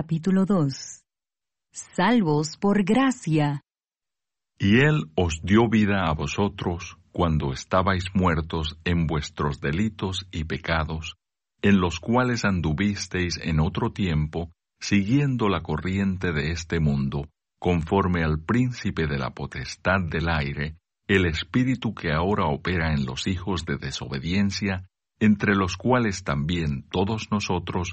capítulo 0.00 0.46
2. 0.46 1.02
Salvos 1.72 2.56
por 2.56 2.84
gracia. 2.84 3.60
Y 4.58 4.78
Él 4.78 5.10
os 5.14 5.42
dio 5.42 5.68
vida 5.68 6.06
a 6.06 6.14
vosotros 6.14 6.96
cuando 7.12 7.52
estabais 7.52 8.04
muertos 8.14 8.78
en 8.84 9.06
vuestros 9.06 9.60
delitos 9.60 10.26
y 10.30 10.44
pecados, 10.44 11.16
en 11.60 11.82
los 11.82 12.00
cuales 12.00 12.46
anduvisteis 12.46 13.38
en 13.42 13.60
otro 13.60 13.92
tiempo, 13.92 14.50
siguiendo 14.80 15.50
la 15.50 15.62
corriente 15.62 16.32
de 16.32 16.52
este 16.52 16.80
mundo, 16.80 17.28
conforme 17.58 18.24
al 18.24 18.42
príncipe 18.42 19.06
de 19.06 19.18
la 19.18 19.34
potestad 19.34 20.00
del 20.08 20.30
aire, 20.30 20.76
el 21.08 21.26
espíritu 21.26 21.92
que 21.92 22.10
ahora 22.10 22.46
opera 22.46 22.94
en 22.94 23.04
los 23.04 23.26
hijos 23.26 23.66
de 23.66 23.76
desobediencia, 23.76 24.88
entre 25.18 25.54
los 25.54 25.76
cuales 25.76 26.24
también 26.24 26.88
todos 26.88 27.30
nosotros 27.30 27.92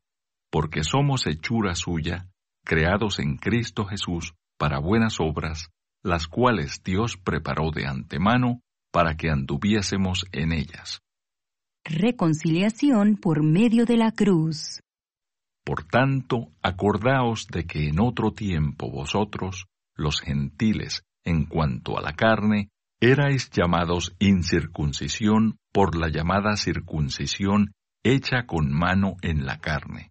porque 0.51 0.83
somos 0.83 1.25
hechura 1.25 1.73
suya, 1.75 2.27
creados 2.63 3.19
en 3.19 3.37
Cristo 3.37 3.85
Jesús 3.85 4.33
para 4.57 4.79
buenas 4.79 5.19
obras, 5.19 5.69
las 6.03 6.27
cuales 6.27 6.83
Dios 6.83 7.17
preparó 7.17 7.71
de 7.71 7.87
antemano 7.87 8.61
para 8.91 9.15
que 9.15 9.29
anduviésemos 9.29 10.25
en 10.31 10.51
ellas. 10.51 11.01
Reconciliación 11.83 13.15
por 13.15 13.43
medio 13.43 13.85
de 13.85 13.97
la 13.97 14.11
cruz. 14.11 14.81
Por 15.63 15.83
tanto, 15.83 16.51
acordaos 16.61 17.47
de 17.47 17.65
que 17.65 17.87
en 17.87 17.99
otro 17.99 18.33
tiempo 18.33 18.91
vosotros, 18.91 19.65
los 19.95 20.19
gentiles, 20.19 21.03
en 21.23 21.45
cuanto 21.45 21.97
a 21.97 22.01
la 22.01 22.13
carne, 22.13 22.69
erais 22.99 23.49
llamados 23.51 24.15
incircuncisión 24.19 25.57
por 25.71 25.95
la 25.95 26.09
llamada 26.09 26.55
circuncisión 26.55 27.73
hecha 28.03 28.45
con 28.45 28.71
mano 28.71 29.15
en 29.21 29.45
la 29.45 29.59
carne. 29.59 30.10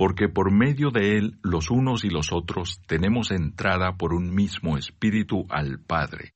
porque 0.00 0.30
por 0.30 0.50
medio 0.50 0.88
de 0.90 1.18
él 1.18 1.38
los 1.42 1.70
unos 1.70 2.06
y 2.06 2.08
los 2.08 2.32
otros 2.32 2.80
tenemos 2.86 3.30
entrada 3.30 3.98
por 3.98 4.14
un 4.14 4.34
mismo 4.34 4.78
espíritu 4.78 5.44
al 5.50 5.78
Padre. 5.78 6.32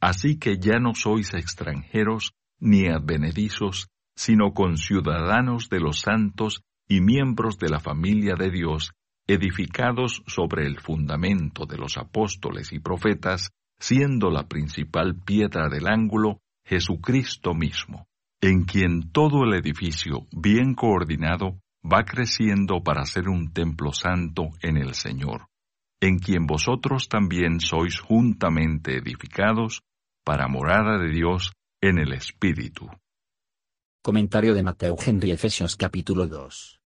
Así 0.00 0.38
que 0.38 0.58
ya 0.58 0.78
no 0.78 0.94
sois 0.94 1.34
extranjeros 1.34 2.34
ni 2.60 2.86
advenedizos, 2.86 3.88
sino 4.14 4.52
conciudadanos 4.52 5.68
de 5.68 5.80
los 5.80 5.98
santos 5.98 6.62
y 6.86 7.00
miembros 7.00 7.58
de 7.58 7.70
la 7.70 7.80
familia 7.80 8.36
de 8.38 8.48
Dios, 8.52 8.92
edificados 9.26 10.22
sobre 10.28 10.68
el 10.68 10.78
fundamento 10.78 11.66
de 11.66 11.78
los 11.78 11.96
apóstoles 11.96 12.72
y 12.72 12.78
profetas, 12.78 13.50
siendo 13.80 14.30
la 14.30 14.46
principal 14.46 15.16
piedra 15.16 15.68
del 15.68 15.88
ángulo 15.88 16.38
Jesucristo 16.64 17.54
mismo, 17.54 18.06
en 18.40 18.62
quien 18.62 19.10
todo 19.10 19.42
el 19.42 19.54
edificio, 19.54 20.28
bien 20.30 20.74
coordinado, 20.74 21.58
va 21.82 22.04
creciendo 22.04 22.82
para 22.82 23.04
ser 23.06 23.28
un 23.28 23.52
templo 23.52 23.92
santo 23.92 24.50
en 24.60 24.76
el 24.76 24.94
Señor, 24.94 25.48
en 26.00 26.18
quien 26.18 26.46
vosotros 26.46 27.08
también 27.08 27.60
sois 27.60 28.00
juntamente 28.00 28.98
edificados 28.98 29.82
para 30.24 30.48
morada 30.48 30.98
de 30.98 31.10
Dios 31.10 31.52
en 31.80 31.98
el 31.98 32.12
Espíritu. 32.12 32.88
Comentario 34.02 34.54
de 34.54 34.62
Mateo 34.62 34.96
Henry 35.04 35.30
Efesios 35.30 35.76
capítulo 35.76 36.26
2. 36.26 36.80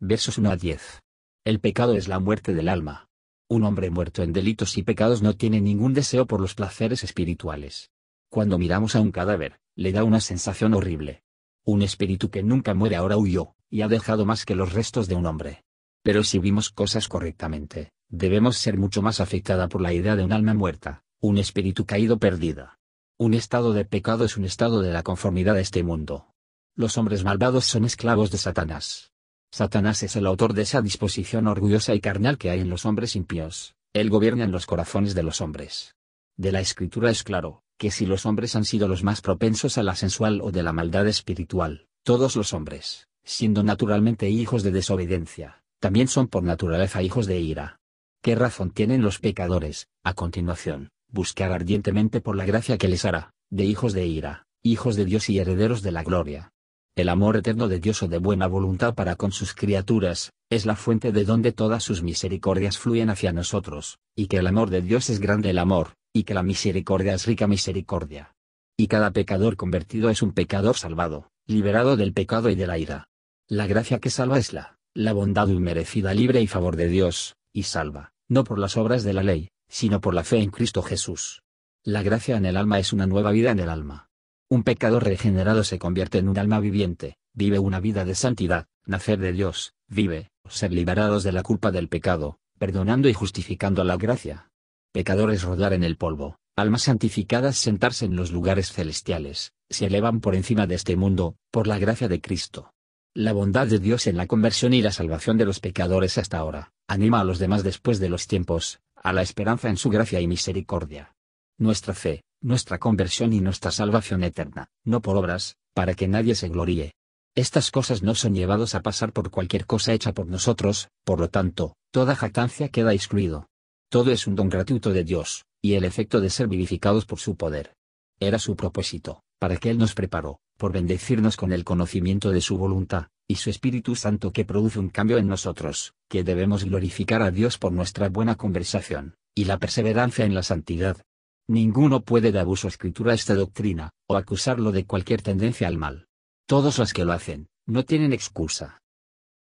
Versos 0.00 0.38
1 0.38 0.50
a 0.50 0.56
10. 0.56 1.02
El 1.44 1.60
pecado 1.60 1.94
es 1.94 2.08
la 2.08 2.20
muerte 2.20 2.54
del 2.54 2.68
alma. 2.68 3.08
Un 3.48 3.64
hombre 3.64 3.90
muerto 3.90 4.22
en 4.22 4.32
delitos 4.32 4.78
y 4.78 4.84
pecados 4.84 5.22
no 5.22 5.34
tiene 5.34 5.60
ningún 5.60 5.92
deseo 5.92 6.26
por 6.26 6.40
los 6.40 6.54
placeres 6.54 7.02
espirituales. 7.02 7.90
Cuando 8.28 8.58
miramos 8.58 8.94
a 8.94 9.00
un 9.00 9.10
cadáver, 9.10 9.60
le 9.74 9.90
da 9.90 10.04
una 10.04 10.20
sensación 10.20 10.74
horrible. 10.74 11.24
Un 11.64 11.82
espíritu 11.82 12.30
que 12.30 12.44
nunca 12.44 12.74
muere 12.74 12.96
ahora 12.96 13.16
huyó, 13.16 13.54
y 13.70 13.82
ha 13.82 13.88
dejado 13.88 14.26
más 14.26 14.44
que 14.44 14.54
los 14.54 14.72
restos 14.72 15.08
de 15.08 15.14
un 15.14 15.26
hombre. 15.26 15.62
Pero 16.02 16.24
si 16.24 16.38
vimos 16.38 16.70
cosas 16.70 17.08
correctamente, 17.08 17.92
debemos 18.08 18.56
ser 18.58 18.76
mucho 18.76 19.00
más 19.00 19.20
afectada 19.20 19.68
por 19.68 19.80
la 19.80 19.92
idea 19.92 20.16
de 20.16 20.24
un 20.24 20.32
alma 20.32 20.54
muerta, 20.54 21.04
un 21.20 21.38
espíritu 21.38 21.86
caído 21.86 22.18
perdida. 22.18 22.78
Un 23.18 23.34
estado 23.34 23.72
de 23.72 23.84
pecado 23.84 24.24
es 24.24 24.36
un 24.36 24.44
estado 24.44 24.80
de 24.80 24.92
la 24.92 25.02
conformidad 25.02 25.56
a 25.56 25.60
este 25.60 25.82
mundo. 25.82 26.34
Los 26.74 26.98
hombres 26.98 27.22
malvados 27.22 27.66
son 27.66 27.84
esclavos 27.84 28.30
de 28.30 28.38
Satanás. 28.38 29.12
Satanás 29.52 30.02
es 30.02 30.16
el 30.16 30.26
autor 30.26 30.54
de 30.54 30.62
esa 30.62 30.80
disposición 30.80 31.46
orgullosa 31.46 31.94
y 31.94 32.00
carnal 32.00 32.38
que 32.38 32.50
hay 32.50 32.60
en 32.60 32.70
los 32.70 32.86
hombres 32.86 33.16
impíos. 33.16 33.74
Él 33.92 34.08
gobierna 34.08 34.44
en 34.44 34.52
los 34.52 34.66
corazones 34.66 35.14
de 35.14 35.22
los 35.22 35.40
hombres. 35.40 35.96
De 36.36 36.52
la 36.52 36.60
escritura 36.60 37.10
es 37.10 37.22
claro, 37.22 37.62
que 37.76 37.90
si 37.90 38.06
los 38.06 38.24
hombres 38.24 38.56
han 38.56 38.64
sido 38.64 38.88
los 38.88 39.04
más 39.04 39.20
propensos 39.20 39.76
a 39.76 39.82
la 39.82 39.96
sensual 39.96 40.40
o 40.40 40.52
de 40.52 40.62
la 40.62 40.72
maldad 40.72 41.06
espiritual, 41.08 41.88
todos 42.04 42.36
los 42.36 42.54
hombres, 42.54 43.09
siendo 43.30 43.62
naturalmente 43.62 44.28
hijos 44.28 44.64
de 44.64 44.72
desobediencia, 44.72 45.62
también 45.78 46.08
son 46.08 46.26
por 46.26 46.42
naturaleza 46.42 47.00
hijos 47.00 47.26
de 47.26 47.38
ira. 47.38 47.78
¿Qué 48.22 48.34
razón 48.34 48.72
tienen 48.72 49.02
los 49.02 49.20
pecadores, 49.20 49.86
a 50.02 50.14
continuación, 50.14 50.90
buscar 51.08 51.52
ardientemente 51.52 52.20
por 52.20 52.34
la 52.34 52.44
gracia 52.44 52.76
que 52.76 52.88
les 52.88 53.04
hará, 53.04 53.32
de 53.48 53.64
hijos 53.64 53.92
de 53.92 54.04
ira, 54.04 54.46
hijos 54.64 54.96
de 54.96 55.04
Dios 55.04 55.30
y 55.30 55.38
herederos 55.38 55.80
de 55.82 55.92
la 55.92 56.02
gloria? 56.02 56.50
El 56.96 57.08
amor 57.08 57.36
eterno 57.36 57.68
de 57.68 57.78
Dios 57.78 58.02
o 58.02 58.08
de 58.08 58.18
buena 58.18 58.48
voluntad 58.48 58.94
para 58.94 59.14
con 59.14 59.30
sus 59.30 59.54
criaturas, 59.54 60.32
es 60.50 60.66
la 60.66 60.74
fuente 60.74 61.12
de 61.12 61.24
donde 61.24 61.52
todas 61.52 61.84
sus 61.84 62.02
misericordias 62.02 62.78
fluyen 62.78 63.10
hacia 63.10 63.32
nosotros, 63.32 64.00
y 64.16 64.26
que 64.26 64.38
el 64.38 64.48
amor 64.48 64.70
de 64.70 64.82
Dios 64.82 65.08
es 65.08 65.20
grande 65.20 65.50
el 65.50 65.58
amor, 65.58 65.94
y 66.12 66.24
que 66.24 66.34
la 66.34 66.42
misericordia 66.42 67.14
es 67.14 67.26
rica 67.26 67.46
misericordia. 67.46 68.34
Y 68.76 68.88
cada 68.88 69.12
pecador 69.12 69.56
convertido 69.56 70.10
es 70.10 70.20
un 70.20 70.32
pecador 70.32 70.76
salvado, 70.76 71.30
liberado 71.46 71.96
del 71.96 72.12
pecado 72.12 72.50
y 72.50 72.56
de 72.56 72.66
la 72.66 72.76
ira. 72.76 73.06
La 73.50 73.66
gracia 73.66 73.98
que 73.98 74.10
salva 74.10 74.38
es 74.38 74.52
la, 74.52 74.78
la 74.94 75.12
bondad 75.12 75.48
inmerecida 75.48 76.14
libre 76.14 76.40
y 76.40 76.46
favor 76.46 76.76
de 76.76 76.86
Dios, 76.86 77.34
y 77.52 77.64
salva, 77.64 78.12
no 78.28 78.44
por 78.44 78.60
las 78.60 78.76
obras 78.76 79.02
de 79.02 79.12
la 79.12 79.24
ley, 79.24 79.50
sino 79.68 80.00
por 80.00 80.14
la 80.14 80.22
fe 80.22 80.38
en 80.38 80.50
Cristo 80.50 80.82
Jesús. 80.82 81.42
La 81.82 82.04
gracia 82.04 82.36
en 82.36 82.46
el 82.46 82.56
alma 82.56 82.78
es 82.78 82.92
una 82.92 83.08
nueva 83.08 83.32
vida 83.32 83.50
en 83.50 83.58
el 83.58 83.68
alma. 83.68 84.08
Un 84.48 84.62
pecador 84.62 85.02
regenerado 85.02 85.64
se 85.64 85.80
convierte 85.80 86.18
en 86.18 86.28
un 86.28 86.38
alma 86.38 86.60
viviente, 86.60 87.16
vive 87.34 87.58
una 87.58 87.80
vida 87.80 88.04
de 88.04 88.14
santidad, 88.14 88.68
nacer 88.86 89.18
de 89.18 89.32
Dios, 89.32 89.74
vive, 89.88 90.30
ser 90.48 90.70
liberados 90.70 91.24
de 91.24 91.32
la 91.32 91.42
culpa 91.42 91.72
del 91.72 91.88
pecado, 91.88 92.38
perdonando 92.56 93.08
y 93.08 93.14
justificando 93.14 93.82
la 93.82 93.96
gracia. 93.96 94.48
Pecadores 94.92 95.42
rodar 95.42 95.72
en 95.72 95.82
el 95.82 95.96
polvo, 95.96 96.36
almas 96.54 96.82
santificadas 96.82 97.56
sentarse 97.58 98.04
en 98.04 98.14
los 98.14 98.30
lugares 98.30 98.70
celestiales, 98.70 99.54
se 99.68 99.86
elevan 99.86 100.20
por 100.20 100.36
encima 100.36 100.68
de 100.68 100.76
este 100.76 100.94
mundo, 100.94 101.34
por 101.50 101.66
la 101.66 101.80
gracia 101.80 102.06
de 102.06 102.20
Cristo. 102.20 102.70
La 103.14 103.32
bondad 103.32 103.66
de 103.66 103.80
Dios 103.80 104.06
en 104.06 104.16
la 104.16 104.28
conversión 104.28 104.72
y 104.72 104.82
la 104.82 104.92
salvación 104.92 105.36
de 105.36 105.44
los 105.44 105.58
pecadores 105.58 106.16
hasta 106.16 106.38
ahora, 106.38 106.72
anima 106.86 107.18
a 107.18 107.24
los 107.24 107.40
demás 107.40 107.64
después 107.64 107.98
de 107.98 108.08
los 108.08 108.28
tiempos, 108.28 108.78
a 108.94 109.12
la 109.12 109.22
esperanza 109.22 109.68
en 109.68 109.76
su 109.76 109.90
gracia 109.90 110.20
y 110.20 110.28
misericordia. 110.28 111.16
Nuestra 111.58 111.92
fe, 111.92 112.22
nuestra 112.40 112.78
conversión 112.78 113.32
y 113.32 113.40
nuestra 113.40 113.72
salvación 113.72 114.22
eterna, 114.22 114.68
no 114.84 115.02
por 115.02 115.16
obras, 115.16 115.56
para 115.74 115.94
que 115.94 116.06
nadie 116.06 116.36
se 116.36 116.50
gloríe. 116.50 116.92
Estas 117.34 117.72
cosas 117.72 118.04
no 118.04 118.14
son 118.14 118.36
llevados 118.36 118.76
a 118.76 118.80
pasar 118.80 119.12
por 119.12 119.32
cualquier 119.32 119.66
cosa 119.66 119.92
hecha 119.92 120.12
por 120.12 120.28
nosotros, 120.28 120.88
por 121.02 121.18
lo 121.18 121.28
tanto, 121.28 121.74
toda 121.90 122.14
jactancia 122.14 122.68
queda 122.68 122.94
excluido. 122.94 123.48
Todo 123.88 124.12
es 124.12 124.28
un 124.28 124.36
don 124.36 124.48
gratuito 124.48 124.92
de 124.92 125.02
Dios, 125.02 125.46
y 125.60 125.74
el 125.74 125.82
efecto 125.82 126.20
de 126.20 126.30
ser 126.30 126.46
vivificados 126.46 127.06
por 127.06 127.18
su 127.18 127.34
poder. 127.34 127.74
Era 128.20 128.38
su 128.38 128.54
propósito, 128.54 129.24
para 129.40 129.56
que 129.56 129.70
Él 129.70 129.78
nos 129.78 129.94
preparó, 129.94 130.38
por 130.58 130.72
bendecirnos 130.72 131.36
con 131.36 131.52
el 131.52 131.64
conocimiento 131.64 132.30
de 132.30 132.42
su 132.42 132.58
voluntad, 132.58 133.08
y 133.26 133.36
su 133.36 133.48
Espíritu 133.48 133.96
Santo 133.96 134.32
que 134.32 134.44
produce 134.44 134.78
un 134.78 134.90
cambio 134.90 135.16
en 135.16 135.26
nosotros, 135.26 135.94
que 136.08 136.22
debemos 136.22 136.64
glorificar 136.64 137.22
a 137.22 137.30
Dios 137.30 137.56
por 137.56 137.72
nuestra 137.72 138.10
buena 138.10 138.36
conversación, 138.36 139.16
y 139.34 139.46
la 139.46 139.58
perseverancia 139.58 140.26
en 140.26 140.34
la 140.34 140.42
santidad. 140.42 141.02
Ninguno 141.48 142.02
puede 142.02 142.32
de 142.32 142.38
abuso 142.38 142.68
escritura 142.68 143.14
esta 143.14 143.34
doctrina, 143.34 143.90
o 144.06 144.16
acusarlo 144.16 144.72
de 144.72 144.84
cualquier 144.84 145.22
tendencia 145.22 145.66
al 145.68 145.78
mal. 145.78 146.06
Todos 146.46 146.78
los 146.78 146.92
que 146.92 147.06
lo 147.06 147.12
hacen, 147.12 147.48
no 147.66 147.84
tienen 147.84 148.12
excusa. 148.12 148.82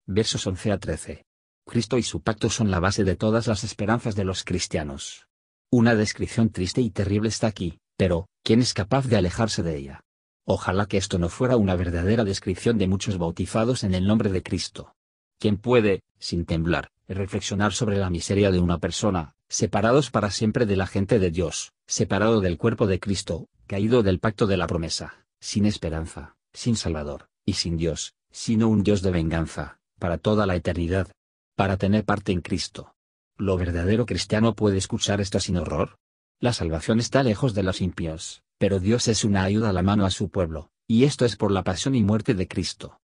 Versos 0.06 0.46
11 0.46 0.72
a 0.74 0.78
13. 0.78 1.26
Cristo 1.66 1.98
y 1.98 2.04
su 2.04 2.22
pacto 2.22 2.52
son 2.52 2.70
la 2.70 2.80
base 2.80 3.04
de 3.04 3.16
todas 3.16 3.48
las 3.48 3.64
esperanzas 3.64 4.16
de 4.16 4.26
los 4.26 4.44
cristianos. 4.44 5.28
Una 5.72 5.96
descripción 5.96 6.50
triste 6.50 6.82
y 6.82 6.92
terrible 6.92 7.30
está 7.30 7.48
aquí, 7.48 7.80
pero, 7.98 8.28
¿quién 8.44 8.62
es 8.62 8.74
capaz 8.74 9.08
de 9.08 9.18
alejarse 9.18 9.64
de 9.64 9.76
ella? 9.76 10.02
Ojalá 10.46 10.86
que 10.86 10.98
esto 10.98 11.18
no 11.20 11.28
fuera 11.28 11.58
una 11.58 11.76
verdadera 11.76 12.24
descripción 12.24 12.78
de 12.78 12.88
muchos 12.88 13.18
bautizados 13.18 13.84
en 13.84 13.94
el 13.94 14.08
nombre 14.08 14.32
de 14.32 14.44
Cristo. 14.44 14.94
¿Quién 15.40 15.58
puede, 15.58 16.04
sin 16.20 16.46
temblar, 16.46 16.90
reflexionar 17.08 17.74
sobre 17.74 17.98
la 17.98 18.10
miseria 18.10 18.52
de 18.52 18.60
una 18.60 18.78
persona, 18.78 19.36
separados 19.50 20.10
para 20.10 20.32
siempre 20.32 20.66
de 20.66 20.78
la 20.78 20.88
gente 20.88 21.20
de 21.20 21.32
Dios, 21.32 21.74
separado 21.86 22.40
del 22.40 22.58
cuerpo 22.58 22.88
de 22.88 23.00
Cristo, 23.00 23.48
caído 23.66 24.04
del 24.04 24.20
pacto 24.20 24.48
de 24.48 24.58
la 24.58 24.68
promesa, 24.68 25.26
sin 25.40 25.66
esperanza, 25.66 26.36
sin 26.54 26.76
Salvador, 26.76 27.28
y 27.46 27.54
sin 27.54 27.78
Dios, 27.78 28.16
sino 28.32 28.68
un 28.70 28.84
Dios 28.84 29.02
de 29.02 29.12
venganza, 29.12 29.80
para 30.00 30.18
toda 30.18 30.46
la 30.46 30.56
eternidad? 30.56 31.08
Para 31.56 31.78
tener 31.78 32.06
parte 32.06 32.32
en 32.32 32.42
Cristo. 32.42 32.96
¿Lo 33.38 33.58
verdadero 33.58 34.06
cristiano 34.06 34.56
puede 34.56 34.78
escuchar 34.78 35.22
esto 35.22 35.40
sin 35.40 35.58
horror? 35.58 35.98
La 36.40 36.54
salvación 36.54 37.00
está 37.00 37.24
lejos 37.24 37.56
de 37.56 37.64
los 37.64 37.82
impíos, 37.82 38.44
pero 38.60 38.80
Dios 38.80 39.08
es 39.08 39.24
una 39.24 39.42
ayuda 39.42 39.72
a 39.72 39.74
la 39.74 39.82
mano 39.82 40.06
a 40.06 40.12
su 40.12 40.30
pueblo, 40.30 40.70
y 40.88 41.06
esto 41.06 41.26
es 41.26 41.36
por 41.36 41.52
la 41.52 41.64
pasión 41.64 41.96
y 41.96 42.04
muerte 42.04 42.36
de 42.36 42.48
Cristo. 42.48 43.00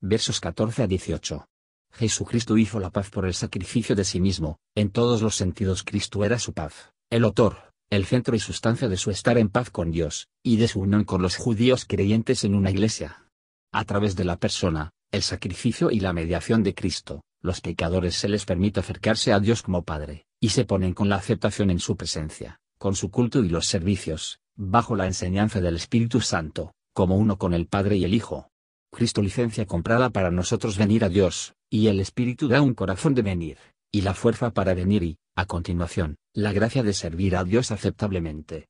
Versos 0.00 0.38
14 0.38 0.84
a 0.84 0.86
18. 0.86 1.48
Jesucristo 1.94 2.56
hizo 2.56 2.78
la 2.78 2.90
paz 2.90 3.10
por 3.10 3.26
el 3.26 3.34
sacrificio 3.34 3.96
de 3.96 4.04
sí 4.04 4.20
mismo, 4.20 4.60
en 4.76 4.90
todos 4.90 5.20
los 5.20 5.34
sentidos 5.34 5.82
Cristo 5.82 6.24
era 6.24 6.38
su 6.38 6.52
paz, 6.52 6.92
el 7.10 7.24
autor, 7.24 7.72
el 7.90 8.06
centro 8.06 8.36
y 8.36 8.38
sustancia 8.38 8.88
de 8.88 8.96
su 8.96 9.10
estar 9.10 9.36
en 9.36 9.48
paz 9.48 9.70
con 9.70 9.90
Dios, 9.90 10.28
y 10.44 10.56
de 10.56 10.68
su 10.68 10.78
unión 10.78 11.02
con 11.02 11.22
los 11.22 11.36
judíos 11.36 11.84
creyentes 11.84 12.44
en 12.44 12.54
una 12.54 12.70
iglesia. 12.70 13.26
A 13.72 13.84
través 13.84 14.14
de 14.14 14.22
la 14.22 14.36
persona, 14.36 14.92
el 15.10 15.22
sacrificio 15.22 15.90
y 15.90 15.98
la 15.98 16.12
mediación 16.12 16.62
de 16.62 16.76
Cristo, 16.76 17.24
los 17.42 17.60
pecadores 17.62 18.14
se 18.14 18.28
les 18.28 18.44
permite 18.44 18.78
acercarse 18.78 19.32
a 19.32 19.40
Dios 19.40 19.62
como 19.62 19.82
Padre, 19.82 20.26
y 20.38 20.50
se 20.50 20.64
ponen 20.64 20.94
con 20.94 21.08
la 21.08 21.16
aceptación 21.16 21.70
en 21.70 21.80
su 21.80 21.96
presencia, 21.96 22.59
con 22.80 22.96
su 22.96 23.10
culto 23.10 23.44
y 23.44 23.50
los 23.50 23.66
servicios, 23.66 24.40
bajo 24.56 24.96
la 24.96 25.06
enseñanza 25.06 25.60
del 25.60 25.76
Espíritu 25.76 26.22
Santo, 26.22 26.72
como 26.94 27.18
uno 27.18 27.36
con 27.36 27.52
el 27.52 27.66
Padre 27.66 27.96
y 27.96 28.04
el 28.04 28.14
Hijo. 28.14 28.48
Cristo 28.90 29.20
licencia 29.20 29.66
comprada 29.66 30.08
para 30.08 30.30
nosotros 30.30 30.78
venir 30.78 31.04
a 31.04 31.10
Dios, 31.10 31.52
y 31.68 31.88
el 31.88 32.00
Espíritu 32.00 32.48
da 32.48 32.62
un 32.62 32.72
corazón 32.72 33.14
de 33.14 33.20
venir, 33.20 33.58
y 33.92 34.00
la 34.00 34.14
fuerza 34.14 34.52
para 34.52 34.72
venir 34.72 35.02
y, 35.02 35.18
a 35.36 35.44
continuación, 35.44 36.16
la 36.34 36.54
gracia 36.54 36.82
de 36.82 36.94
servir 36.94 37.36
a 37.36 37.44
Dios 37.44 37.70
aceptablemente. 37.70 38.68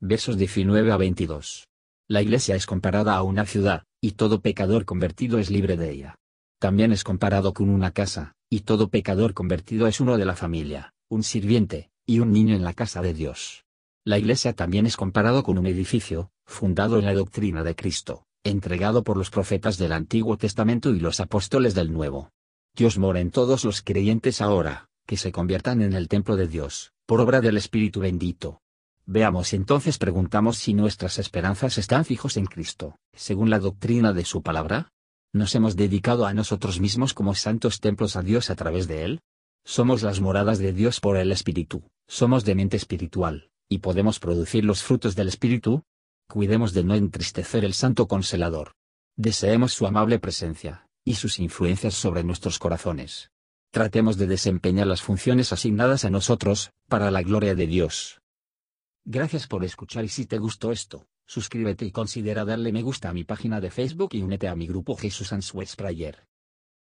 Versos 0.00 0.38
19 0.38 0.90
a 0.90 0.96
22. 0.96 1.68
La 2.08 2.22
iglesia 2.22 2.56
es 2.56 2.64
comparada 2.64 3.14
a 3.14 3.22
una 3.22 3.44
ciudad, 3.44 3.82
y 4.00 4.12
todo 4.12 4.40
pecador 4.40 4.86
convertido 4.86 5.38
es 5.38 5.50
libre 5.50 5.76
de 5.76 5.90
ella. 5.90 6.14
También 6.58 6.92
es 6.92 7.04
comparado 7.04 7.52
con 7.52 7.68
una 7.68 7.90
casa, 7.90 8.32
y 8.48 8.60
todo 8.60 8.88
pecador 8.88 9.34
convertido 9.34 9.86
es 9.86 10.00
uno 10.00 10.16
de 10.16 10.24
la 10.24 10.34
familia, 10.34 10.94
un 11.10 11.22
sirviente, 11.22 11.90
y 12.06 12.20
un 12.20 12.32
niño 12.32 12.54
en 12.54 12.64
la 12.64 12.74
casa 12.74 13.02
de 13.02 13.14
Dios. 13.14 13.64
La 14.04 14.18
iglesia 14.18 14.52
también 14.52 14.86
es 14.86 14.96
comparado 14.96 15.42
con 15.42 15.58
un 15.58 15.66
edificio, 15.66 16.30
fundado 16.46 16.98
en 16.98 17.06
la 17.06 17.14
doctrina 17.14 17.64
de 17.64 17.74
Cristo, 17.74 18.26
entregado 18.42 19.02
por 19.02 19.16
los 19.16 19.30
profetas 19.30 19.78
del 19.78 19.92
Antiguo 19.92 20.36
Testamento 20.36 20.90
y 20.90 21.00
los 21.00 21.20
apóstoles 21.20 21.74
del 21.74 21.92
Nuevo. 21.92 22.30
Dios 22.76 22.98
mora 22.98 23.20
en 23.20 23.30
todos 23.30 23.64
los 23.64 23.82
creyentes 23.82 24.42
ahora, 24.42 24.88
que 25.06 25.16
se 25.16 25.32
conviertan 25.32 25.80
en 25.80 25.94
el 25.94 26.08
templo 26.08 26.36
de 26.36 26.48
Dios, 26.48 26.92
por 27.06 27.20
obra 27.20 27.40
del 27.40 27.56
Espíritu 27.56 28.00
bendito. 28.00 28.60
Veamos 29.06 29.52
entonces 29.52 29.98
preguntamos 29.98 30.58
si 30.58 30.74
nuestras 30.74 31.18
esperanzas 31.18 31.78
están 31.78 32.04
fijos 32.04 32.36
en 32.36 32.46
Cristo, 32.46 32.96
según 33.12 33.48
la 33.48 33.58
doctrina 33.58 34.12
de 34.12 34.24
su 34.24 34.42
palabra. 34.42 34.90
¿Nos 35.32 35.54
hemos 35.54 35.76
dedicado 35.76 36.26
a 36.26 36.34
nosotros 36.34 36.80
mismos 36.80 37.14
como 37.14 37.34
santos 37.34 37.80
templos 37.80 38.16
a 38.16 38.22
Dios 38.22 38.50
a 38.50 38.54
través 38.54 38.88
de 38.88 39.04
Él? 39.04 39.20
Somos 39.64 40.02
las 40.02 40.20
moradas 40.20 40.58
de 40.58 40.72
Dios 40.72 41.00
por 41.00 41.16
el 41.16 41.32
Espíritu, 41.32 41.82
somos 42.06 42.44
de 42.44 42.54
mente 42.54 42.76
espiritual, 42.76 43.50
y 43.68 43.78
podemos 43.78 44.18
producir 44.18 44.64
los 44.64 44.82
frutos 44.82 45.16
del 45.16 45.28
Espíritu? 45.28 45.82
Cuidemos 46.28 46.72
de 46.72 46.84
no 46.84 46.94
entristecer 46.94 47.64
el 47.64 47.74
Santo 47.74 48.08
Consolador. 48.08 48.72
Deseemos 49.16 49.72
su 49.72 49.86
amable 49.86 50.18
presencia, 50.18 50.86
y 51.04 51.14
sus 51.14 51.38
influencias 51.38 51.94
sobre 51.94 52.24
nuestros 52.24 52.58
corazones. 52.58 53.30
Tratemos 53.70 54.16
de 54.16 54.26
desempeñar 54.26 54.86
las 54.86 55.02
funciones 55.02 55.52
asignadas 55.52 56.04
a 56.04 56.10
nosotros, 56.10 56.70
para 56.88 57.10
la 57.10 57.22
gloria 57.22 57.54
de 57.54 57.66
Dios. 57.66 58.20
Gracias 59.04 59.46
por 59.46 59.64
escuchar 59.64 60.04
y 60.04 60.08
si 60.08 60.26
te 60.26 60.38
gustó 60.38 60.72
esto, 60.72 61.06
suscríbete 61.26 61.84
y 61.84 61.90
considera 61.90 62.44
darle 62.44 62.72
me 62.72 62.82
gusta 62.82 63.10
a 63.10 63.12
mi 63.12 63.24
página 63.24 63.60
de 63.60 63.70
Facebook 63.70 64.10
y 64.12 64.22
únete 64.22 64.48
a 64.48 64.56
mi 64.56 64.66
grupo 64.66 64.96
Jesús 64.96 65.32
Answers 65.32 65.76
Prayer. 65.76 66.26